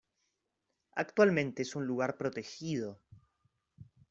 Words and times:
Actualmente 0.95 1.61
es 1.61 1.75
un 1.75 1.85
lugar 1.85 2.17
protegido. 2.17 2.97